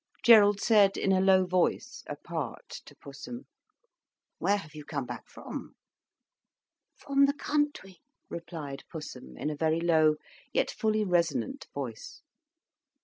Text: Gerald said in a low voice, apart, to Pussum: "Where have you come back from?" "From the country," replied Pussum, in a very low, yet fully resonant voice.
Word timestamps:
Gerald 0.23 0.59
said 0.59 0.97
in 0.97 1.11
a 1.11 1.21
low 1.21 1.45
voice, 1.45 2.03
apart, 2.07 2.81
to 2.85 2.95
Pussum: 2.95 3.45
"Where 4.39 4.57
have 4.57 4.73
you 4.73 4.83
come 4.83 5.05
back 5.05 5.29
from?" 5.29 5.75
"From 6.95 7.25
the 7.27 7.35
country," 7.35 8.01
replied 8.27 8.83
Pussum, 8.89 9.37
in 9.37 9.51
a 9.51 9.55
very 9.55 9.79
low, 9.79 10.15
yet 10.51 10.71
fully 10.71 11.05
resonant 11.05 11.67
voice. 11.71 12.23